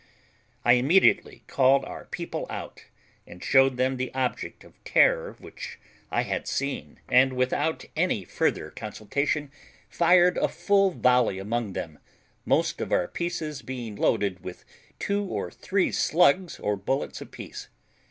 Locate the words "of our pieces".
12.81-13.61